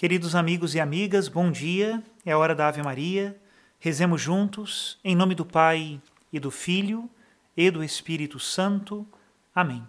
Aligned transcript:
Queridos 0.00 0.34
amigos 0.34 0.74
e 0.74 0.80
amigas, 0.80 1.28
bom 1.28 1.50
dia. 1.50 2.02
É 2.24 2.34
hora 2.34 2.54
da 2.54 2.68
Ave 2.68 2.82
Maria. 2.82 3.36
Rezemos 3.78 4.18
juntos, 4.18 4.98
em 5.04 5.14
nome 5.14 5.34
do 5.34 5.44
Pai 5.44 6.00
e 6.32 6.40
do 6.40 6.50
Filho 6.50 7.06
e 7.54 7.70
do 7.70 7.84
Espírito 7.84 8.38
Santo. 8.38 9.06
Amém. 9.54 9.86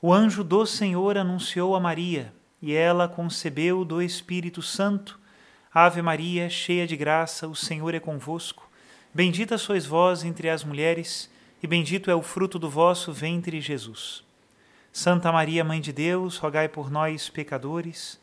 O 0.00 0.14
anjo 0.14 0.44
do 0.44 0.64
Senhor 0.64 1.18
anunciou 1.18 1.74
a 1.74 1.80
Maria, 1.80 2.32
e 2.62 2.74
ela 2.74 3.08
concebeu 3.08 3.84
do 3.84 4.00
Espírito 4.00 4.62
Santo. 4.62 5.18
Ave 5.74 6.00
Maria, 6.00 6.48
cheia 6.48 6.86
de 6.86 6.96
graça, 6.96 7.48
o 7.48 7.56
Senhor 7.56 7.92
é 7.92 7.98
convosco. 7.98 8.70
Bendita 9.12 9.58
sois 9.58 9.84
vós 9.84 10.22
entre 10.22 10.48
as 10.48 10.62
mulheres, 10.62 11.28
e 11.60 11.66
bendito 11.66 12.08
é 12.08 12.14
o 12.14 12.22
fruto 12.22 12.56
do 12.56 12.70
vosso 12.70 13.12
ventre, 13.12 13.60
Jesus. 13.60 14.22
Santa 14.92 15.32
Maria, 15.32 15.64
Mãe 15.64 15.80
de 15.80 15.92
Deus, 15.92 16.36
rogai 16.36 16.68
por 16.68 16.88
nós, 16.88 17.28
pecadores, 17.28 18.22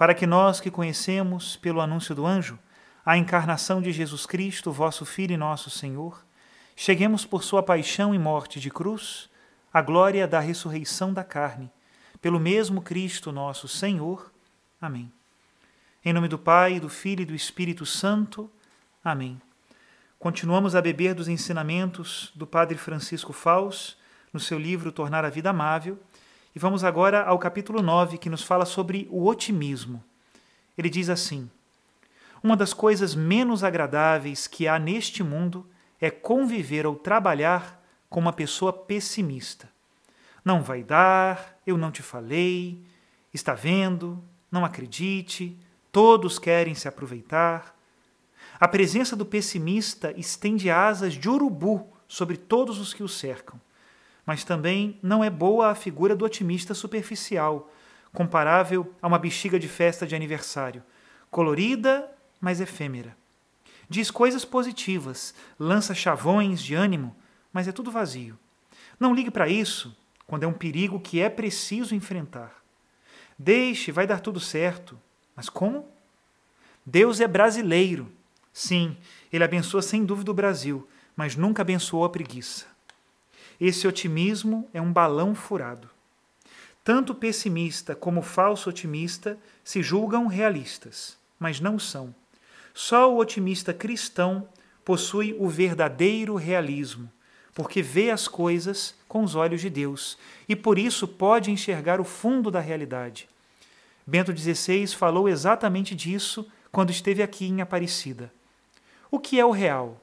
para 0.00 0.14
que 0.14 0.26
nós 0.26 0.62
que 0.62 0.70
conhecemos, 0.70 1.56
pelo 1.56 1.78
anúncio 1.78 2.14
do 2.14 2.24
anjo, 2.24 2.58
a 3.04 3.18
encarnação 3.18 3.82
de 3.82 3.92
Jesus 3.92 4.24
Cristo, 4.24 4.72
vosso 4.72 5.04
Filho 5.04 5.34
e 5.34 5.36
nosso 5.36 5.68
Senhor, 5.68 6.24
cheguemos 6.74 7.26
por 7.26 7.44
sua 7.44 7.62
paixão 7.62 8.14
e 8.14 8.18
morte 8.18 8.58
de 8.58 8.70
cruz 8.70 9.28
à 9.70 9.82
glória 9.82 10.26
da 10.26 10.40
ressurreição 10.40 11.12
da 11.12 11.22
carne, 11.22 11.70
pelo 12.18 12.40
mesmo 12.40 12.80
Cristo 12.80 13.30
nosso 13.30 13.68
Senhor. 13.68 14.32
Amém. 14.80 15.12
Em 16.02 16.14
nome 16.14 16.28
do 16.28 16.38
Pai, 16.38 16.80
do 16.80 16.88
Filho 16.88 17.20
e 17.20 17.26
do 17.26 17.34
Espírito 17.34 17.84
Santo. 17.84 18.50
Amém. 19.04 19.38
Continuamos 20.18 20.74
a 20.74 20.80
beber 20.80 21.14
dos 21.14 21.28
ensinamentos 21.28 22.32
do 22.34 22.46
Padre 22.46 22.78
Francisco 22.78 23.34
Faus 23.34 23.98
no 24.32 24.40
seu 24.40 24.58
livro 24.58 24.92
Tornar 24.92 25.26
a 25.26 25.28
Vida 25.28 25.50
Amável 25.50 25.98
e 26.54 26.58
vamos 26.58 26.82
agora 26.82 27.22
ao 27.22 27.38
capítulo 27.38 27.80
9, 27.80 28.18
que 28.18 28.28
nos 28.28 28.42
fala 28.42 28.64
sobre 28.64 29.06
o 29.10 29.26
otimismo. 29.26 30.02
Ele 30.76 30.90
diz 30.90 31.08
assim: 31.08 31.48
Uma 32.42 32.56
das 32.56 32.72
coisas 32.72 33.14
menos 33.14 33.62
agradáveis 33.62 34.46
que 34.46 34.66
há 34.66 34.78
neste 34.78 35.22
mundo 35.22 35.66
é 36.00 36.10
conviver 36.10 36.86
ou 36.86 36.96
trabalhar 36.96 37.80
com 38.08 38.18
uma 38.18 38.32
pessoa 38.32 38.72
pessimista. 38.72 39.68
Não 40.44 40.62
vai 40.62 40.82
dar, 40.82 41.56
eu 41.64 41.78
não 41.78 41.92
te 41.92 42.02
falei, 42.02 42.82
está 43.32 43.54
vendo, 43.54 44.22
não 44.50 44.64
acredite, 44.64 45.56
todos 45.92 46.38
querem 46.38 46.74
se 46.74 46.88
aproveitar. 46.88 47.76
A 48.58 48.66
presença 48.66 49.14
do 49.14 49.24
pessimista 49.24 50.12
estende 50.16 50.68
asas 50.68 51.14
de 51.14 51.28
urubu 51.28 51.86
sobre 52.08 52.36
todos 52.36 52.80
os 52.80 52.92
que 52.92 53.04
o 53.04 53.08
cercam 53.08 53.60
mas 54.30 54.44
também 54.44 54.96
não 55.02 55.24
é 55.24 55.28
boa 55.28 55.72
a 55.72 55.74
figura 55.74 56.14
do 56.14 56.24
otimista 56.24 56.72
superficial, 56.72 57.68
comparável 58.12 58.94
a 59.02 59.08
uma 59.08 59.18
bexiga 59.18 59.58
de 59.58 59.66
festa 59.66 60.06
de 60.06 60.14
aniversário, 60.14 60.84
colorida, 61.32 62.08
mas 62.40 62.60
efêmera. 62.60 63.16
Diz 63.88 64.08
coisas 64.08 64.44
positivas, 64.44 65.34
lança 65.58 65.96
chavões 65.96 66.62
de 66.62 66.76
ânimo, 66.76 67.16
mas 67.52 67.66
é 67.66 67.72
tudo 67.72 67.90
vazio. 67.90 68.38
Não 69.00 69.12
ligue 69.12 69.32
para 69.32 69.48
isso 69.48 69.96
quando 70.28 70.44
é 70.44 70.46
um 70.46 70.52
perigo 70.52 71.00
que 71.00 71.20
é 71.20 71.28
preciso 71.28 71.92
enfrentar. 71.92 72.62
Deixe, 73.36 73.90
vai 73.90 74.06
dar 74.06 74.20
tudo 74.20 74.38
certo. 74.38 74.96
Mas 75.34 75.48
como? 75.48 75.88
Deus 76.86 77.18
é 77.18 77.26
brasileiro. 77.26 78.08
Sim, 78.52 78.96
ele 79.32 79.42
abençoa 79.42 79.82
sem 79.82 80.04
dúvida 80.04 80.30
o 80.30 80.34
Brasil, 80.34 80.88
mas 81.16 81.34
nunca 81.34 81.62
abençoou 81.62 82.04
a 82.04 82.08
preguiça. 82.08 82.70
Esse 83.60 83.86
otimismo 83.86 84.68
é 84.72 84.80
um 84.80 84.92
balão 84.92 85.34
furado. 85.34 85.90
Tanto 86.82 87.14
pessimista 87.14 87.94
como 87.94 88.22
falso 88.22 88.70
otimista 88.70 89.38
se 89.62 89.82
julgam 89.82 90.26
realistas, 90.26 91.18
mas 91.38 91.60
não 91.60 91.78
são. 91.78 92.14
Só 92.72 93.12
o 93.12 93.18
otimista 93.18 93.74
cristão 93.74 94.48
possui 94.84 95.36
o 95.38 95.48
verdadeiro 95.48 96.36
realismo, 96.36 97.10
porque 97.52 97.82
vê 97.82 98.10
as 98.10 98.26
coisas 98.26 98.94
com 99.06 99.22
os 99.22 99.34
olhos 99.34 99.60
de 99.60 99.68
Deus 99.68 100.16
e 100.48 100.56
por 100.56 100.78
isso 100.78 101.06
pode 101.06 101.50
enxergar 101.50 102.00
o 102.00 102.04
fundo 102.04 102.50
da 102.50 102.60
realidade. 102.60 103.28
Bento 104.06 104.34
XVI 104.34 104.86
falou 104.88 105.28
exatamente 105.28 105.94
disso 105.94 106.50
quando 106.72 106.90
esteve 106.90 107.22
aqui 107.22 107.46
em 107.46 107.60
Aparecida. 107.60 108.32
O 109.10 109.18
que 109.18 109.38
é 109.38 109.44
o 109.44 109.50
real? 109.50 110.00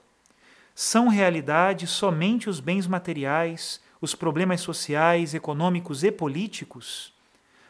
São 0.79 1.07
realidade 1.07 1.87
somente 1.87 2.47
os 2.47 2.59
bens 2.59 2.85
materiais, 2.85 3.81
os 3.99 4.13
problemas 4.13 4.61
sociais, 4.61 5.33
econômicos 5.33 6.03
e 6.03 6.11
políticos? 6.11 7.11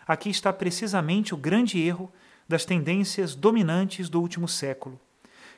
Aqui 0.05 0.29
está 0.29 0.51
precisamente 0.51 1.33
o 1.33 1.37
grande 1.37 1.79
erro 1.79 2.11
das 2.49 2.65
tendências 2.65 3.33
dominantes 3.33 4.09
do 4.09 4.19
último 4.19 4.45
século. 4.45 4.99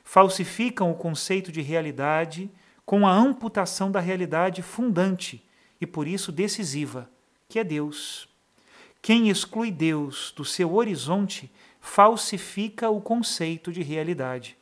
Falsificam 0.04 0.92
o 0.92 0.94
conceito 0.94 1.50
de 1.50 1.60
realidade 1.60 2.48
com 2.86 3.04
a 3.04 3.12
amputação 3.12 3.90
da 3.90 3.98
realidade 3.98 4.62
fundante 4.62 5.44
e 5.80 5.86
por 5.88 6.06
isso 6.06 6.30
decisiva, 6.30 7.10
que 7.48 7.58
é 7.58 7.64
Deus. 7.64 8.28
Quem 9.02 9.28
exclui 9.28 9.72
Deus 9.72 10.32
do 10.36 10.44
seu 10.44 10.72
horizonte 10.72 11.50
falsifica 11.80 12.88
o 12.90 13.00
conceito 13.00 13.72
de 13.72 13.82
realidade. 13.82 14.59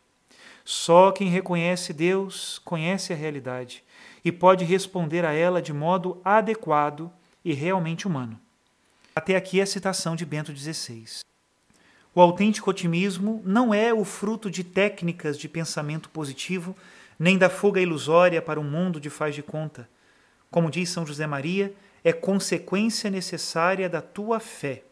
Só 0.70 1.10
quem 1.12 1.30
reconhece 1.30 1.94
Deus 1.94 2.60
conhece 2.62 3.10
a 3.10 3.16
realidade 3.16 3.82
e 4.22 4.30
pode 4.30 4.66
responder 4.66 5.24
a 5.24 5.32
ela 5.32 5.62
de 5.62 5.72
modo 5.72 6.20
adequado 6.22 7.10
e 7.42 7.54
realmente 7.54 8.06
humano. 8.06 8.38
Até 9.16 9.34
aqui 9.34 9.62
a 9.62 9.66
citação 9.66 10.14
de 10.14 10.26
Bento 10.26 10.54
XVI. 10.54 11.22
O 12.14 12.20
autêntico 12.20 12.68
otimismo 12.68 13.40
não 13.46 13.72
é 13.72 13.94
o 13.94 14.04
fruto 14.04 14.50
de 14.50 14.62
técnicas 14.62 15.38
de 15.38 15.48
pensamento 15.48 16.10
positivo, 16.10 16.76
nem 17.18 17.38
da 17.38 17.48
fuga 17.48 17.80
ilusória 17.80 18.42
para 18.42 18.60
um 18.60 18.70
mundo 18.70 19.00
de 19.00 19.08
faz 19.08 19.34
de 19.34 19.42
conta. 19.42 19.88
Como 20.50 20.70
diz 20.70 20.90
São 20.90 21.06
José 21.06 21.26
Maria, 21.26 21.72
é 22.04 22.12
consequência 22.12 23.08
necessária 23.08 23.88
da 23.88 24.02
tua 24.02 24.38
fé. 24.38 24.82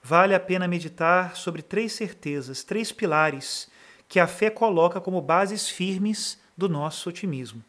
Vale 0.00 0.32
a 0.32 0.38
pena 0.38 0.68
meditar 0.68 1.34
sobre 1.34 1.60
três 1.60 1.92
certezas, 1.92 2.62
três 2.62 2.92
pilares 2.92 3.68
que 4.12 4.20
a 4.20 4.26
fé 4.26 4.50
coloca 4.50 5.00
como 5.00 5.22
bases 5.22 5.70
firmes 5.70 6.38
do 6.54 6.68
nosso 6.68 7.08
otimismo. 7.08 7.64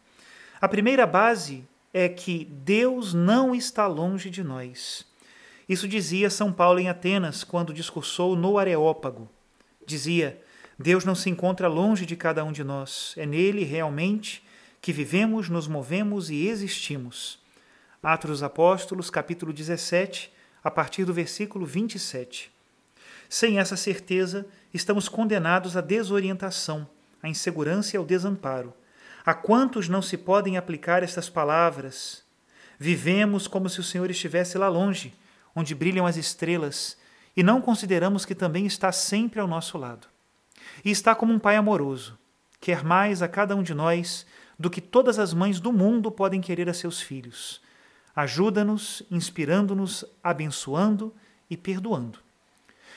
A 0.60 0.68
primeira 0.68 1.06
base 1.06 1.64
é 1.90 2.06
que 2.06 2.44
Deus 2.44 3.14
não 3.14 3.54
está 3.54 3.86
longe 3.86 4.28
de 4.28 4.44
nós. 4.44 5.06
Isso 5.66 5.88
dizia 5.88 6.28
São 6.28 6.52
Paulo 6.52 6.78
em 6.78 6.86
Atenas 6.86 7.44
quando 7.44 7.72
discursou 7.72 8.36
no 8.36 8.58
Areópago. 8.58 9.26
Dizia: 9.86 10.38
Deus 10.78 11.02
não 11.02 11.14
se 11.14 11.30
encontra 11.30 11.66
longe 11.66 12.04
de 12.04 12.14
cada 12.14 12.44
um 12.44 12.52
de 12.52 12.62
nós, 12.62 13.14
é 13.16 13.24
nele 13.24 13.64
realmente 13.64 14.44
que 14.82 14.92
vivemos, 14.92 15.48
nos 15.48 15.66
movemos 15.66 16.28
e 16.28 16.46
existimos. 16.46 17.38
Atos 18.02 18.30
dos 18.30 18.42
Apóstolos, 18.42 19.08
capítulo 19.08 19.50
17, 19.50 20.30
a 20.62 20.70
partir 20.70 21.06
do 21.06 21.14
versículo 21.14 21.64
27. 21.64 22.52
Sem 23.30 23.58
essa 23.58 23.78
certeza, 23.78 24.46
estamos 24.74 25.08
condenados 25.08 25.76
à 25.76 25.80
desorientação, 25.80 26.86
à 27.22 27.28
insegurança 27.28 27.94
e 27.94 27.98
ao 27.98 28.04
desamparo. 28.04 28.74
A 29.24 29.32
quantos 29.32 29.88
não 29.88 30.02
se 30.02 30.18
podem 30.18 30.58
aplicar 30.58 31.02
estas 31.02 31.30
palavras? 31.30 32.24
Vivemos 32.78 33.46
como 33.46 33.68
se 33.68 33.78
o 33.80 33.84
Senhor 33.84 34.10
estivesse 34.10 34.58
lá 34.58 34.68
longe, 34.68 35.14
onde 35.54 35.74
brilham 35.74 36.04
as 36.04 36.16
estrelas, 36.16 36.98
e 37.36 37.42
não 37.42 37.60
consideramos 37.60 38.24
que 38.24 38.34
também 38.34 38.66
está 38.66 38.90
sempre 38.90 39.40
ao 39.40 39.46
nosso 39.46 39.78
lado. 39.78 40.08
E 40.84 40.90
está 40.90 41.14
como 41.14 41.32
um 41.32 41.38
pai 41.38 41.56
amoroso, 41.56 42.18
quer 42.60 42.84
mais 42.84 43.22
a 43.22 43.28
cada 43.28 43.54
um 43.54 43.62
de 43.62 43.72
nós 43.72 44.26
do 44.58 44.68
que 44.68 44.80
todas 44.80 45.18
as 45.18 45.32
mães 45.32 45.60
do 45.60 45.72
mundo 45.72 46.10
podem 46.10 46.40
querer 46.40 46.68
a 46.68 46.74
seus 46.74 47.00
filhos. 47.00 47.60
Ajuda-nos, 48.14 49.02
inspirando-nos, 49.10 50.04
abençoando 50.22 51.14
e 51.48 51.56
perdoando. 51.56 52.23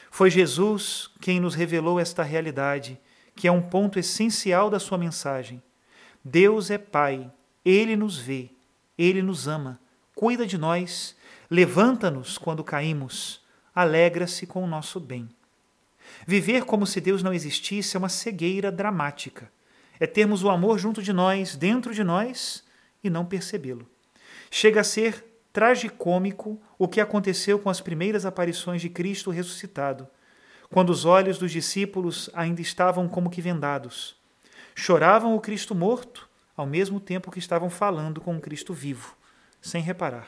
Foi 0.10 0.30
Jesus 0.30 1.10
quem 1.22 1.40
nos 1.40 1.56
revelou 1.56 2.00
esta 2.00 2.24
realidade, 2.24 3.00
que 3.36 3.48
é 3.48 3.52
um 3.52 3.62
ponto 3.62 4.00
essencial 4.00 4.70
da 4.70 4.80
sua 4.80 4.98
mensagem. 4.98 5.62
Deus 6.24 6.72
é 6.72 6.78
Pai, 6.78 7.32
Ele 7.64 7.96
nos 7.96 8.18
vê, 8.18 8.50
Ele 8.98 9.22
nos 9.22 9.48
ama, 9.48 9.80
cuida 10.16 10.46
de 10.46 10.58
nós, 10.58 11.16
levanta-nos 11.50 12.38
quando 12.38 12.64
caímos, 12.64 13.42
alegra-se 13.74 14.48
com 14.48 14.64
o 14.64 14.68
nosso 14.68 15.00
bem. 15.00 15.30
Viver 16.26 16.66
como 16.66 16.86
se 16.86 17.00
Deus 17.00 17.22
não 17.22 17.34
existisse 17.34 17.96
é 17.96 18.00
uma 18.00 18.10
cegueira 18.10 18.72
dramática. 18.72 19.52
É 20.00 20.08
termos 20.08 20.44
o 20.44 20.50
amor 20.50 20.80
junto 20.80 21.02
de 21.02 21.12
nós, 21.12 21.56
dentro 21.56 21.94
de 21.94 22.04
nós, 22.04 22.64
e 23.04 23.10
não 23.10 23.26
percebê-lo. 23.26 23.88
Chega 24.50 24.82
a 24.82 24.84
ser 24.84 25.26
tragicômico 25.58 26.62
o 26.78 26.88
que 26.88 27.02
aconteceu 27.02 27.58
com 27.58 27.68
as 27.68 27.82
primeiras 27.82 28.28
aparições 28.28 28.80
de 28.80 28.90
Cristo 28.92 29.32
ressuscitado, 29.32 30.08
quando 30.70 30.92
os 30.92 31.04
olhos 31.04 31.40
dos 31.40 31.52
discípulos 31.52 32.30
ainda 32.32 32.62
estavam 32.62 33.08
como 33.08 33.32
que 33.32 33.42
vendados. 33.42 34.16
Choravam 34.76 35.36
o 35.36 35.42
Cristo 35.42 35.74
morto, 35.74 36.30
ao 36.56 36.68
mesmo 36.68 37.00
tempo 37.00 37.32
que 37.32 37.40
estavam 37.40 37.72
falando 37.72 38.22
com 38.22 38.38
o 38.38 38.40
Cristo 38.40 38.72
vivo, 38.72 39.18
sem 39.60 39.82
reparar. 39.82 40.28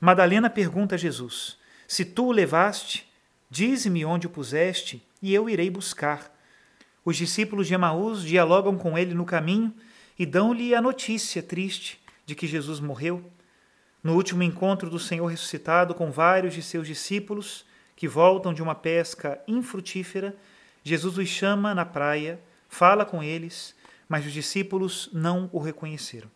Madalena 0.00 0.50
pergunta 0.50 0.96
a 0.96 0.98
Jesus: 0.98 1.56
Se 1.86 2.04
tu 2.04 2.26
o 2.26 2.32
levaste, 2.32 3.08
dize-me 3.48 4.04
onde 4.04 4.26
o 4.26 4.30
puseste, 4.30 5.06
e 5.22 5.32
eu 5.32 5.48
irei 5.48 5.70
buscar. 5.70 6.36
Os 7.04 7.16
discípulos 7.16 7.68
de 7.68 7.74
Emaús 7.74 8.24
dialogam 8.24 8.76
com 8.76 8.98
ele 8.98 9.14
no 9.14 9.24
caminho 9.24 9.72
e 10.18 10.26
dão-lhe 10.26 10.74
a 10.74 10.82
notícia 10.82 11.40
triste 11.40 12.00
de 12.26 12.34
que 12.34 12.48
Jesus 12.48 12.80
morreu. 12.80 13.30
No 14.02 14.14
último 14.14 14.42
encontro 14.42 14.90
do 14.90 14.98
Senhor 14.98 15.26
ressuscitado 15.26 15.94
com 15.94 16.10
vários 16.10 16.54
de 16.54 16.62
seus 16.62 16.86
discípulos, 16.86 17.64
que 17.94 18.08
voltam 18.08 18.52
de 18.52 18.62
uma 18.62 18.74
pesca 18.74 19.40
infrutífera, 19.46 20.34
Jesus 20.82 21.18
os 21.18 21.28
chama 21.28 21.72
na 21.74 21.84
praia, 21.84 22.40
fala 22.68 23.04
com 23.04 23.22
eles, 23.22 23.76
mas 24.08 24.26
os 24.26 24.32
discípulos 24.32 25.08
não 25.12 25.48
o 25.52 25.60
reconheceram. 25.60 26.28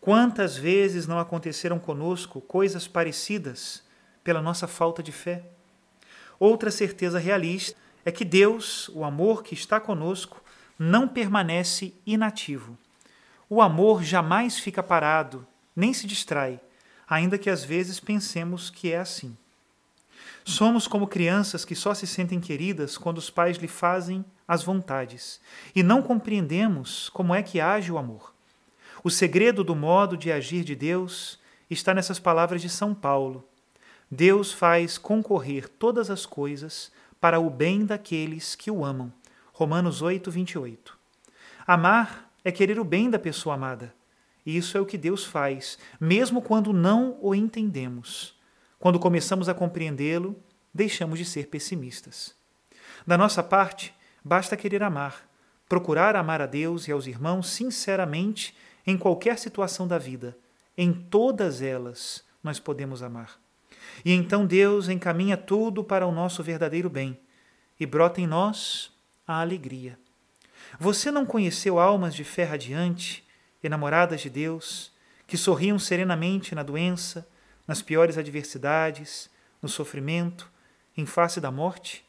Quantas 0.00 0.56
vezes 0.56 1.06
não 1.06 1.18
aconteceram 1.18 1.78
conosco 1.78 2.40
coisas 2.40 2.88
parecidas 2.88 3.84
pela 4.24 4.42
nossa 4.42 4.66
falta 4.66 5.02
de 5.02 5.12
fé? 5.12 5.44
Outra 6.38 6.70
certeza 6.70 7.18
realista 7.18 7.78
é 8.04 8.10
que 8.10 8.24
Deus, 8.24 8.88
o 8.94 9.04
amor 9.04 9.42
que 9.42 9.54
está 9.54 9.78
conosco, 9.78 10.42
não 10.78 11.06
permanece 11.06 11.94
inativo. 12.06 12.76
O 13.48 13.60
amor 13.60 14.02
jamais 14.02 14.58
fica 14.58 14.82
parado, 14.82 15.46
nem 15.76 15.92
se 15.92 16.06
distrai, 16.06 16.58
ainda 17.10 17.36
que 17.36 17.50
às 17.50 17.64
vezes 17.64 17.98
pensemos 17.98 18.70
que 18.70 18.92
é 18.92 18.98
assim. 18.98 19.36
Somos 20.44 20.86
como 20.86 21.08
crianças 21.08 21.64
que 21.64 21.74
só 21.74 21.92
se 21.92 22.06
sentem 22.06 22.40
queridas 22.40 22.96
quando 22.96 23.18
os 23.18 23.28
pais 23.28 23.56
lhe 23.56 23.68
fazem 23.68 24.24
as 24.46 24.62
vontades, 24.62 25.40
e 25.74 25.82
não 25.82 26.02
compreendemos 26.02 27.08
como 27.08 27.34
é 27.34 27.42
que 27.42 27.60
age 27.60 27.90
o 27.90 27.98
amor. 27.98 28.32
O 29.02 29.10
segredo 29.10 29.64
do 29.64 29.74
modo 29.74 30.16
de 30.16 30.30
agir 30.30 30.64
de 30.64 30.74
Deus 30.76 31.38
está 31.68 31.92
nessas 31.92 32.18
palavras 32.18 32.62
de 32.62 32.68
São 32.68 32.94
Paulo, 32.94 33.44
Deus 34.10 34.52
faz 34.52 34.98
concorrer 34.98 35.68
todas 35.68 36.10
as 36.10 36.26
coisas 36.26 36.90
para 37.20 37.38
o 37.38 37.48
bem 37.48 37.84
daqueles 37.84 38.54
que 38.54 38.70
o 38.70 38.84
amam. 38.84 39.12
Romanos 39.52 40.02
8, 40.02 40.30
28. 40.30 40.98
Amar 41.66 42.28
é 42.44 42.50
querer 42.50 42.80
o 42.80 42.84
bem 42.84 43.08
da 43.08 43.18
pessoa 43.18 43.54
amada. 43.54 43.94
E 44.44 44.56
isso 44.56 44.76
é 44.76 44.80
o 44.80 44.86
que 44.86 44.98
Deus 44.98 45.24
faz, 45.24 45.78
mesmo 46.00 46.40
quando 46.40 46.72
não 46.72 47.18
o 47.20 47.34
entendemos. 47.34 48.38
Quando 48.78 48.98
começamos 48.98 49.48
a 49.48 49.54
compreendê-lo, 49.54 50.36
deixamos 50.72 51.18
de 51.18 51.24
ser 51.24 51.48
pessimistas. 51.48 52.34
Da 53.06 53.16
nossa 53.18 53.42
parte, 53.42 53.94
basta 54.24 54.56
querer 54.56 54.82
amar, 54.82 55.28
procurar 55.68 56.16
amar 56.16 56.40
a 56.40 56.46
Deus 56.46 56.88
e 56.88 56.92
aos 56.92 57.06
irmãos 57.06 57.48
sinceramente 57.48 58.56
em 58.86 58.96
qualquer 58.96 59.38
situação 59.38 59.86
da 59.86 59.98
vida. 59.98 60.36
Em 60.76 60.92
todas 60.92 61.60
elas 61.60 62.24
nós 62.42 62.58
podemos 62.58 63.02
amar. 63.02 63.38
E 64.04 64.12
então 64.12 64.46
Deus 64.46 64.88
encaminha 64.88 65.36
tudo 65.36 65.84
para 65.84 66.06
o 66.06 66.12
nosso 66.12 66.42
verdadeiro 66.42 66.88
bem 66.88 67.18
e 67.78 67.86
brota 67.86 68.20
em 68.20 68.26
nós 68.26 68.92
a 69.26 69.40
alegria. 69.40 69.98
Você 70.78 71.10
não 71.10 71.26
conheceu 71.26 71.78
almas 71.78 72.14
de 72.14 72.24
fé 72.24 72.44
radiante, 72.44 73.26
enamoradas 73.62 74.20
de 74.20 74.30
Deus, 74.30 74.92
que 75.26 75.36
sorriam 75.36 75.78
serenamente 75.78 76.54
na 76.54 76.62
doença, 76.62 77.26
nas 77.66 77.80
piores 77.80 78.18
adversidades, 78.18 79.30
no 79.62 79.68
sofrimento, 79.68 80.50
em 80.96 81.06
face 81.06 81.40
da 81.40 81.50
morte? 81.50 82.04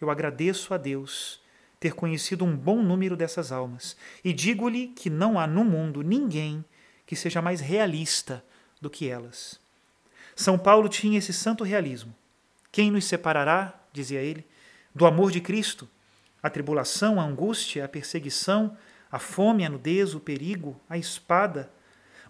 Eu 0.00 0.10
agradeço 0.10 0.72
a 0.72 0.76
Deus 0.76 1.40
ter 1.78 1.94
conhecido 1.94 2.44
um 2.44 2.56
bom 2.56 2.82
número 2.82 3.16
dessas 3.16 3.52
almas 3.52 3.96
e 4.24 4.32
digo-lhe 4.32 4.88
que 4.88 5.10
não 5.10 5.38
há 5.38 5.46
no 5.46 5.64
mundo 5.64 6.02
ninguém 6.02 6.64
que 7.06 7.14
seja 7.14 7.40
mais 7.40 7.60
realista 7.60 8.42
do 8.80 8.90
que 8.90 9.08
elas. 9.08 9.60
São 10.34 10.58
Paulo 10.58 10.88
tinha 10.88 11.18
esse 11.18 11.32
santo 11.32 11.64
realismo. 11.64 12.14
Quem 12.72 12.90
nos 12.90 13.04
separará, 13.04 13.74
dizia 13.92 14.20
ele, 14.20 14.46
do 14.94 15.06
amor 15.06 15.30
de 15.30 15.40
Cristo? 15.40 15.88
A 16.42 16.50
tribulação, 16.50 17.20
a 17.20 17.24
angústia, 17.24 17.84
a 17.84 17.88
perseguição, 17.88 18.76
a 19.10 19.18
fome, 19.18 19.64
a 19.64 19.68
nudez, 19.68 20.14
o 20.14 20.20
perigo, 20.20 20.78
a 20.88 20.98
espada. 20.98 21.70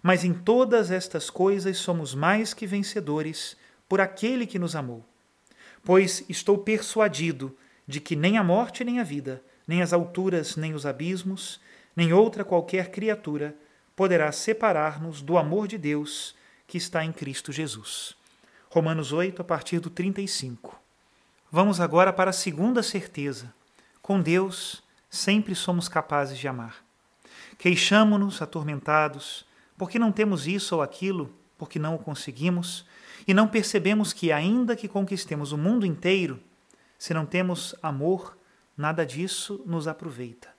Mas 0.01 0.23
em 0.23 0.33
todas 0.33 0.91
estas 0.91 1.29
coisas 1.29 1.77
somos 1.77 2.13
mais 2.13 2.53
que 2.53 2.67
vencedores 2.67 3.57
por 3.89 3.99
aquele 3.99 4.45
que 4.45 4.59
nos 4.59 4.75
amou. 4.75 5.05
Pois 5.83 6.23
estou 6.29 6.57
persuadido 6.57 7.55
de 7.87 7.99
que 7.99 8.15
nem 8.15 8.37
a 8.37 8.43
morte 8.43 8.83
nem 8.83 8.99
a 8.99 9.03
vida, 9.03 9.41
nem 9.67 9.81
as 9.81 9.93
alturas 9.93 10.55
nem 10.55 10.73
os 10.73 10.85
abismos, 10.85 11.59
nem 11.95 12.13
outra 12.13 12.43
qualquer 12.43 12.91
criatura 12.91 13.55
poderá 13.95 14.31
separar-nos 14.31 15.21
do 15.21 15.37
amor 15.37 15.67
de 15.67 15.77
Deus 15.77 16.35
que 16.67 16.77
está 16.77 17.03
em 17.03 17.11
Cristo 17.11 17.51
Jesus. 17.51 18.15
Romanos 18.69 19.11
8, 19.11 19.41
a 19.41 19.45
partir 19.45 19.79
do 19.79 19.89
35. 19.89 20.79
Vamos 21.49 21.79
agora 21.79 22.11
para 22.11 22.29
a 22.29 22.33
segunda 22.33 22.83
certeza. 22.83 23.53
Com 24.01 24.21
Deus, 24.21 24.83
sempre 25.09 25.55
somos 25.55 25.87
capazes 25.87 26.37
de 26.37 26.47
amar. 26.47 26.75
Queixamo-nos, 27.57 28.41
atormentados, 28.41 29.45
porque 29.77 29.97
não 29.99 30.11
temos 30.11 30.47
isso 30.47 30.75
ou 30.75 30.81
aquilo, 30.81 31.33
porque 31.57 31.79
não 31.79 31.95
o 31.95 31.99
conseguimos, 31.99 32.85
e 33.27 33.33
não 33.33 33.47
percebemos 33.47 34.13
que, 34.13 34.31
ainda 34.31 34.75
que 34.75 34.87
conquistemos 34.87 35.51
o 35.51 35.57
mundo 35.57 35.85
inteiro, 35.85 36.39
se 36.97 37.13
não 37.13 37.25
temos 37.25 37.75
amor, 37.81 38.37
nada 38.75 39.05
disso 39.05 39.61
nos 39.65 39.87
aproveita. 39.87 40.49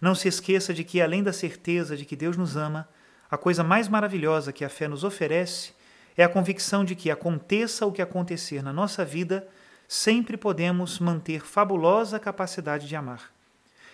Não 0.00 0.14
se 0.14 0.28
esqueça 0.28 0.72
de 0.74 0.84
que, 0.84 1.00
além 1.00 1.22
da 1.22 1.32
certeza 1.32 1.96
de 1.96 2.04
que 2.04 2.16
Deus 2.16 2.36
nos 2.36 2.56
ama, 2.56 2.88
a 3.30 3.36
coisa 3.36 3.64
mais 3.64 3.88
maravilhosa 3.88 4.52
que 4.52 4.64
a 4.64 4.68
fé 4.68 4.86
nos 4.86 5.04
oferece 5.04 5.72
é 6.16 6.24
a 6.24 6.28
convicção 6.28 6.84
de 6.84 6.94
que, 6.94 7.10
aconteça 7.10 7.84
o 7.86 7.92
que 7.92 8.00
acontecer 8.00 8.62
na 8.62 8.72
nossa 8.72 9.04
vida, 9.04 9.46
sempre 9.88 10.36
podemos 10.36 10.98
manter 10.98 11.40
fabulosa 11.40 12.18
capacidade 12.18 12.88
de 12.88 12.96
amar, 12.96 13.32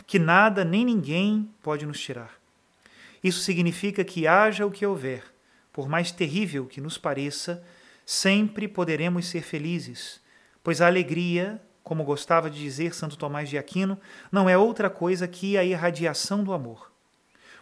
que 0.07 0.19
nada 0.19 0.65
nem 0.65 0.85
ninguém 0.85 1.49
pode 1.63 1.87
nos 1.87 2.01
tirar. 2.01 2.33
Isso 3.23 3.41
significa 3.41 4.05
que, 4.05 4.27
haja 4.27 4.67
o 4.67 4.71
que 4.71 4.85
houver, 4.85 5.23
por 5.73 5.89
mais 5.89 6.11
terrível 6.11 6.67
que 6.67 6.81
nos 6.81 6.99
pareça, 6.99 7.65
sempre 8.05 8.67
poderemos 8.69 9.27
ser 9.27 9.43
felizes, 9.43 10.21
pois 10.63 10.81
a 10.81 10.87
alegria, 10.87 11.63
como 11.83 12.05
gostava 12.05 12.51
de 12.51 12.61
dizer 12.61 12.95
Santo 12.95 13.17
Tomás 13.17 13.49
de 13.49 13.57
Aquino, 13.57 13.99
não 14.31 14.49
é 14.49 14.59
outra 14.59 14.91
coisa 14.91 15.29
que 15.29 15.57
a 15.57 15.65
irradiação 15.65 16.43
do 16.45 16.53
amor. 16.53 16.93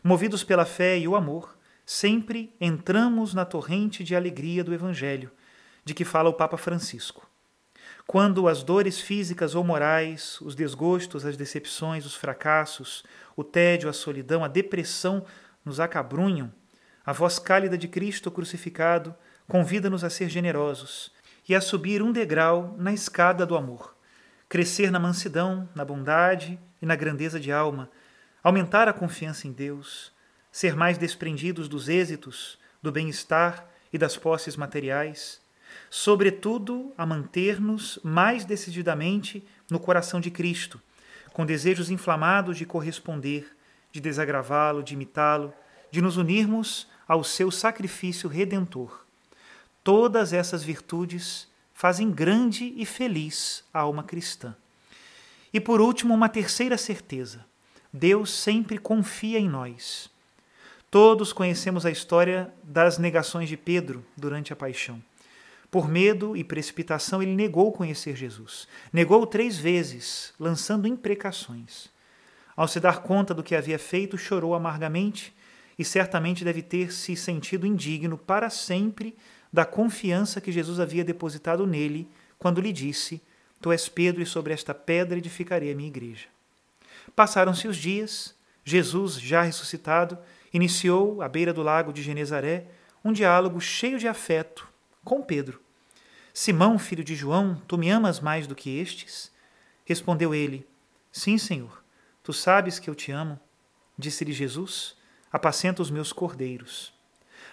Movidos 0.02 0.42
pela 0.42 0.64
fé 0.64 0.99
e 0.99 1.06
o 1.06 1.14
amor, 1.14 1.56
sempre 1.85 2.54
entramos 2.61 3.35
na 3.35 3.44
torrente 3.44 4.02
de 4.02 4.16
alegria 4.16 4.64
do 4.64 4.73
Evangelho, 4.73 5.30
de 5.85 5.92
que 5.92 6.04
fala 6.04 6.30
o 6.30 6.35
Papa 6.35 6.56
Francisco. 6.56 7.29
Quando 8.11 8.49
as 8.49 8.64
dores 8.64 9.00
físicas 9.00 9.55
ou 9.55 9.62
morais, 9.62 10.40
os 10.40 10.57
desgostos, 10.57 11.25
as 11.25 11.37
decepções, 11.37 12.05
os 12.05 12.17
fracassos, 12.17 13.05
o 13.37 13.45
tédio, 13.45 13.88
a 13.88 13.93
solidão, 13.93 14.43
a 14.43 14.49
depressão 14.49 15.25
nos 15.64 15.79
acabrunham, 15.79 16.52
a 17.07 17.12
voz 17.12 17.38
cálida 17.38 17.79
de 17.79 17.87
Cristo 17.87 18.29
crucificado 18.29 19.14
convida-nos 19.47 20.02
a 20.02 20.11
ser 20.11 20.29
generosos 20.29 21.12
e 21.49 21.55
a 21.55 21.61
subir 21.61 22.02
um 22.02 22.11
degrau 22.11 22.75
na 22.76 22.93
escada 22.93 23.47
do 23.47 23.57
amor, 23.57 23.95
crescer 24.49 24.90
na 24.90 24.99
mansidão, 24.99 25.69
na 25.73 25.85
bondade 25.85 26.59
e 26.83 26.87
na 26.87 26.97
grandeza 26.97 27.38
de 27.38 27.52
alma, 27.52 27.88
aumentar 28.43 28.88
a 28.88 28.93
confiança 28.93 29.47
em 29.47 29.52
Deus, 29.52 30.12
ser 30.50 30.75
mais 30.75 30.99
desprendidos 30.99 31.69
dos 31.69 31.88
êxitos, 31.88 32.59
do 32.83 32.90
bem-estar 32.90 33.69
e 33.93 33.97
das 33.97 34.17
posses 34.17 34.57
materiais, 34.57 35.40
sobretudo 35.90 36.92
a 36.97 37.04
manter-nos 37.04 37.99
mais 38.04 38.44
decididamente 38.44 39.44
no 39.68 39.80
coração 39.80 40.20
de 40.20 40.30
Cristo, 40.30 40.80
com 41.32 41.44
desejos 41.44 41.90
inflamados 41.90 42.56
de 42.56 42.64
corresponder, 42.64 43.50
de 43.90 44.00
desagravá-lo, 44.00 44.85
de 44.85 44.94
imitá-lo, 44.94 45.52
de 45.90 46.00
nos 46.00 46.16
unirmos 46.16 46.87
ao 47.09 47.25
seu 47.25 47.50
sacrifício 47.50 48.28
redentor. 48.28 49.04
Todas 49.82 50.32
essas 50.32 50.62
virtudes 50.62 51.49
fazem 51.75 52.11
grande 52.11 52.73
e 52.76 52.87
feliz 52.87 53.64
a 53.75 53.80
alma 53.80 54.04
cristã. 54.04 54.54
E 55.52 55.59
por 55.59 55.80
último, 55.80 56.14
uma 56.14 56.28
terceira 56.28 56.78
certeza: 56.78 57.44
Deus 57.92 58.30
sempre 58.30 58.78
confia 58.78 59.40
em 59.40 59.49
nós. 59.49 60.09
Todos 60.88 61.32
conhecemos 61.32 61.85
a 61.85 61.90
história 61.90 62.52
das 62.62 62.99
negações 62.99 63.49
de 63.49 63.56
Pedro 63.56 64.04
durante 64.16 64.52
a 64.52 64.56
paixão. 64.56 65.02
Por 65.70 65.88
medo 65.88 66.36
e 66.36 66.42
precipitação, 66.42 67.22
ele 67.22 67.34
negou 67.34 67.70
conhecer 67.70 68.16
Jesus. 68.16 68.66
Negou 68.92 69.24
três 69.24 69.56
vezes, 69.56 70.34
lançando 70.38 70.88
imprecações. 70.88 71.88
Ao 72.56 72.66
se 72.66 72.80
dar 72.80 73.02
conta 73.02 73.32
do 73.32 73.42
que 73.42 73.54
havia 73.54 73.78
feito, 73.78 74.18
chorou 74.18 74.54
amargamente 74.54 75.32
e 75.78 75.84
certamente 75.84 76.44
deve 76.44 76.60
ter 76.60 76.92
se 76.92 77.14
sentido 77.14 77.66
indigno 77.66 78.18
para 78.18 78.50
sempre 78.50 79.16
da 79.52 79.64
confiança 79.64 80.40
que 80.40 80.50
Jesus 80.50 80.80
havia 80.80 81.04
depositado 81.04 81.66
nele 81.66 82.08
quando 82.36 82.60
lhe 82.60 82.72
disse: 82.72 83.22
Tu 83.60 83.70
és 83.70 83.88
Pedro, 83.88 84.20
e 84.20 84.26
sobre 84.26 84.52
esta 84.52 84.74
pedra 84.74 85.18
edificarei 85.18 85.70
a 85.70 85.74
minha 85.74 85.88
igreja. 85.88 86.26
Passaram-se 87.14 87.68
os 87.68 87.76
dias, 87.76 88.34
Jesus, 88.64 89.20
já 89.20 89.42
ressuscitado, 89.42 90.18
iniciou, 90.52 91.22
à 91.22 91.28
beira 91.28 91.52
do 91.52 91.62
lago 91.62 91.92
de 91.92 92.02
Genezaré, 92.02 92.66
um 93.04 93.12
diálogo 93.12 93.60
cheio 93.60 93.98
de 93.98 94.08
afeto 94.08 94.69
com 95.04 95.23
Pedro. 95.23 95.61
Simão, 96.33 96.78
filho 96.78 97.02
de 97.02 97.14
João, 97.14 97.61
tu 97.66 97.76
me 97.76 97.90
amas 97.90 98.21
mais 98.21 98.47
do 98.47 98.54
que 98.54 98.78
estes? 98.78 99.33
Respondeu 99.85 100.35
ele: 100.35 100.66
Sim, 101.11 101.38
Senhor, 101.38 101.83
tu 102.23 102.33
sabes 102.33 102.78
que 102.78 102.88
eu 102.88 102.95
te 102.95 103.11
amo. 103.11 103.38
Disse-lhe 103.99 104.33
Jesus: 104.33 104.97
Apacenta 105.33 105.83
os 105.83 105.90
meus 105.90 106.12
cordeiros. 106.12 106.92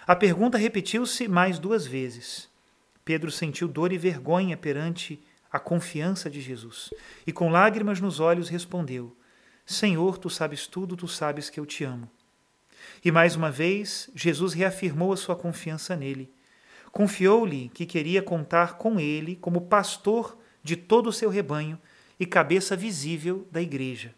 A 0.06 0.16
pergunta 0.16 0.56
repetiu-se 0.56 1.28
mais 1.28 1.58
duas 1.58 1.86
vezes. 1.86 2.48
Pedro 3.04 3.30
sentiu 3.30 3.68
dor 3.68 3.92
e 3.92 3.98
vergonha 3.98 4.56
perante 4.56 5.20
a 5.50 5.58
confiança 5.58 6.28
de 6.30 6.40
Jesus 6.40 6.90
e, 7.26 7.32
com 7.32 7.50
lágrimas 7.50 8.00
nos 8.00 8.20
olhos, 8.20 8.48
respondeu: 8.48 9.16
Senhor, 9.66 10.18
tu 10.18 10.30
sabes 10.30 10.66
tudo, 10.66 10.96
tu 10.96 11.08
sabes 11.08 11.50
que 11.50 11.58
eu 11.58 11.66
te 11.66 11.84
amo. 11.84 12.10
E 13.04 13.10
mais 13.10 13.36
uma 13.36 13.50
vez, 13.50 14.10
Jesus 14.14 14.54
reafirmou 14.54 15.12
a 15.12 15.16
sua 15.16 15.36
confiança 15.36 15.96
nele. 15.96 16.32
Confiou-lhe 16.92 17.70
que 17.70 17.86
queria 17.86 18.22
contar 18.22 18.74
com 18.74 18.98
ele 18.98 19.36
como 19.36 19.62
pastor 19.62 20.38
de 20.62 20.76
todo 20.76 21.08
o 21.08 21.12
seu 21.12 21.30
rebanho 21.30 21.78
e 22.18 22.26
cabeça 22.26 22.76
visível 22.76 23.46
da 23.50 23.62
igreja. 23.62 24.14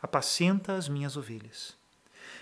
Apacenta 0.00 0.74
as 0.74 0.88
minhas 0.88 1.16
ovelhas. 1.16 1.76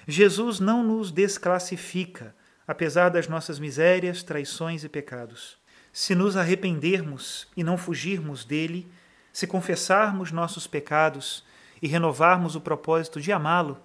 Jesus 0.06 0.60
não 0.60 0.82
nos 0.82 1.10
desclassifica 1.10 2.34
apesar 2.66 3.10
das 3.10 3.28
nossas 3.28 3.58
misérias, 3.58 4.22
traições 4.22 4.82
e 4.82 4.88
pecados. 4.88 5.56
Se 5.92 6.14
nos 6.14 6.36
arrependermos 6.36 7.46
e 7.56 7.62
não 7.62 7.78
fugirmos 7.78 8.44
dele, 8.44 8.90
se 9.32 9.46
confessarmos 9.46 10.32
nossos 10.32 10.66
pecados 10.66 11.44
e 11.80 11.86
renovarmos 11.86 12.56
o 12.56 12.60
propósito 12.60 13.20
de 13.20 13.32
amá-lo, 13.32 13.78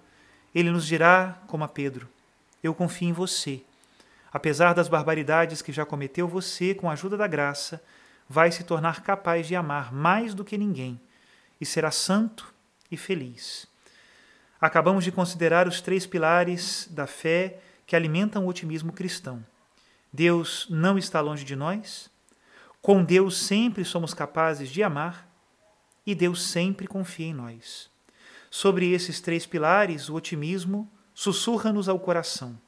ele 0.54 0.70
nos 0.70 0.86
dirá, 0.86 1.40
como 1.46 1.64
a 1.64 1.68
Pedro: 1.68 2.08
Eu 2.62 2.74
confio 2.74 3.08
em 3.08 3.12
você. 3.12 3.62
Apesar 4.32 4.72
das 4.72 4.88
barbaridades 4.88 5.60
que 5.60 5.72
já 5.72 5.84
cometeu, 5.84 6.26
você, 6.26 6.74
com 6.74 6.88
a 6.88 6.94
ajuda 6.94 7.16
da 7.16 7.26
graça, 7.26 7.82
vai 8.28 8.50
se 8.50 8.64
tornar 8.64 9.02
capaz 9.02 9.46
de 9.46 9.54
amar 9.54 9.92
mais 9.92 10.34
do 10.34 10.44
que 10.44 10.56
ninguém 10.56 10.98
e 11.60 11.66
será 11.66 11.90
santo 11.90 12.52
e 12.90 12.96
feliz. 12.96 13.66
Acabamos 14.60 15.04
de 15.04 15.12
considerar 15.12 15.68
os 15.68 15.80
três 15.80 16.06
pilares 16.06 16.88
da 16.90 17.06
fé 17.06 17.58
que 17.86 17.94
alimentam 17.94 18.46
o 18.46 18.48
otimismo 18.48 18.92
cristão. 18.92 19.44
Deus 20.12 20.66
não 20.70 20.96
está 20.96 21.20
longe 21.20 21.44
de 21.44 21.56
nós, 21.56 22.10
com 22.80 23.04
Deus 23.04 23.36
sempre 23.36 23.84
somos 23.84 24.14
capazes 24.14 24.70
de 24.70 24.82
amar 24.82 25.28
e 26.06 26.14
Deus 26.14 26.42
sempre 26.42 26.86
confia 26.86 27.26
em 27.26 27.34
nós. 27.34 27.90
Sobre 28.50 28.92
esses 28.92 29.20
três 29.20 29.46
pilares, 29.46 30.08
o 30.08 30.14
otimismo 30.14 30.90
sussurra-nos 31.14 31.88
ao 31.88 31.98
coração. 31.98 32.58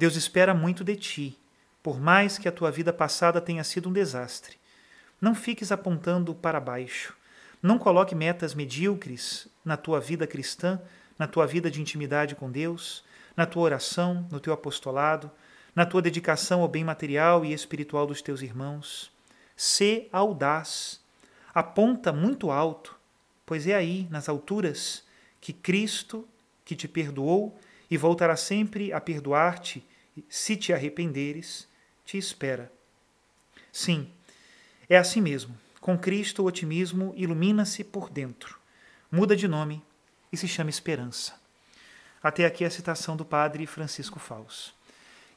Deus 0.00 0.16
espera 0.16 0.54
muito 0.54 0.82
de 0.82 0.96
ti, 0.96 1.38
por 1.82 2.00
mais 2.00 2.38
que 2.38 2.48
a 2.48 2.52
tua 2.52 2.70
vida 2.70 2.92
passada 2.92 3.40
tenha 3.40 3.62
sido 3.62 3.88
um 3.88 3.92
desastre. 3.92 4.56
Não 5.20 5.34
fiques 5.34 5.70
apontando 5.70 6.34
para 6.34 6.58
baixo. 6.58 7.14
Não 7.62 7.78
coloque 7.78 8.14
metas 8.14 8.54
medíocres 8.54 9.46
na 9.62 9.76
tua 9.76 10.00
vida 10.00 10.26
cristã, 10.26 10.80
na 11.18 11.26
tua 11.26 11.46
vida 11.46 11.70
de 11.70 11.80
intimidade 11.82 12.34
com 12.34 12.50
Deus 12.50 13.04
na 13.36 13.44
tua 13.44 13.62
oração, 13.62 14.26
no 14.30 14.40
teu 14.40 14.52
apostolado, 14.52 15.30
na 15.74 15.86
tua 15.86 16.02
dedicação 16.02 16.62
ao 16.62 16.68
bem 16.68 16.82
material 16.82 17.44
e 17.44 17.52
espiritual 17.52 18.06
dos 18.06 18.22
teus 18.22 18.42
irmãos. 18.42 19.12
Sê 19.54 20.08
audaz, 20.10 21.00
aponta 21.54 22.10
muito 22.10 22.50
alto, 22.50 22.96
pois 23.44 23.66
é 23.66 23.74
aí, 23.74 24.06
nas 24.10 24.28
alturas, 24.28 25.04
que 25.40 25.52
Cristo, 25.52 26.26
que 26.64 26.74
te 26.74 26.88
perdoou 26.88 27.58
e 27.90 27.96
voltará 27.96 28.36
sempre 28.36 28.92
a 28.92 29.00
perdoar-te 29.00 29.84
se 30.28 30.56
te 30.56 30.72
arrependeres, 30.72 31.68
te 32.04 32.18
espera. 32.18 32.70
Sim, 33.72 34.10
é 34.88 34.96
assim 34.96 35.20
mesmo. 35.20 35.56
Com 35.80 35.98
Cristo, 35.98 36.42
o 36.42 36.46
otimismo 36.46 37.14
ilumina-se 37.16 37.82
por 37.82 38.10
dentro, 38.10 38.58
muda 39.10 39.34
de 39.34 39.48
nome 39.48 39.82
e 40.32 40.36
se 40.36 40.46
chama 40.46 40.70
esperança. 40.70 41.40
Até 42.22 42.44
aqui 42.44 42.64
a 42.64 42.70
citação 42.70 43.16
do 43.16 43.24
padre 43.24 43.66
Francisco 43.66 44.18
Faus. 44.18 44.74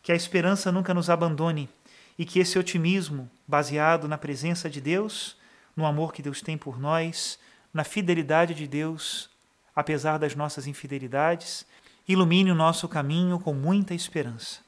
Que 0.01 0.11
a 0.11 0.15
esperança 0.15 0.71
nunca 0.71 0.93
nos 0.93 1.09
abandone 1.09 1.69
e 2.17 2.25
que 2.25 2.39
esse 2.39 2.59
otimismo, 2.59 3.29
baseado 3.47 4.07
na 4.07 4.17
presença 4.17 4.69
de 4.69 4.81
Deus, 4.81 5.37
no 5.75 5.85
amor 5.85 6.11
que 6.13 6.21
Deus 6.21 6.41
tem 6.41 6.57
por 6.57 6.79
nós, 6.79 7.39
na 7.73 7.83
fidelidade 7.83 8.53
de 8.53 8.67
Deus, 8.67 9.29
apesar 9.75 10.17
das 10.17 10.35
nossas 10.35 10.67
infidelidades, 10.67 11.65
ilumine 12.07 12.51
o 12.51 12.55
nosso 12.55 12.87
caminho 12.87 13.39
com 13.39 13.53
muita 13.53 13.93
esperança. 13.93 14.61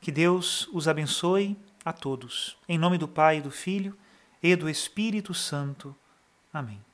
Que 0.00 0.10
Deus 0.10 0.68
os 0.72 0.88
abençoe 0.88 1.56
a 1.84 1.92
todos. 1.92 2.56
Em 2.68 2.78
nome 2.78 2.98
do 2.98 3.08
Pai, 3.08 3.40
do 3.40 3.50
Filho 3.50 3.96
e 4.42 4.56
do 4.56 4.68
Espírito 4.68 5.34
Santo. 5.34 5.94
Amém. 6.52 6.89